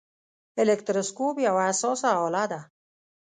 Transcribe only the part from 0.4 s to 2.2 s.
الکتروسکوپ یوه حساسه